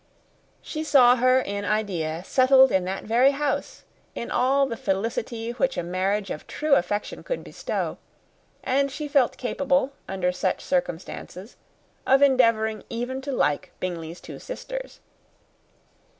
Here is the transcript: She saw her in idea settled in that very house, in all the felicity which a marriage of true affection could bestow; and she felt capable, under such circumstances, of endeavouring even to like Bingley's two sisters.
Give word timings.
She 0.63 0.83
saw 0.83 1.15
her 1.17 1.39
in 1.39 1.63
idea 1.63 2.23
settled 2.25 2.71
in 2.71 2.85
that 2.85 3.03
very 3.03 3.29
house, 3.29 3.83
in 4.15 4.31
all 4.31 4.65
the 4.65 4.75
felicity 4.75 5.51
which 5.51 5.77
a 5.77 5.83
marriage 5.83 6.31
of 6.31 6.47
true 6.47 6.73
affection 6.73 7.21
could 7.21 7.43
bestow; 7.43 7.99
and 8.63 8.91
she 8.91 9.07
felt 9.07 9.37
capable, 9.37 9.91
under 10.09 10.31
such 10.31 10.65
circumstances, 10.65 11.55
of 12.07 12.23
endeavouring 12.23 12.83
even 12.89 13.21
to 13.21 13.31
like 13.31 13.73
Bingley's 13.79 14.19
two 14.19 14.39
sisters. 14.39 15.01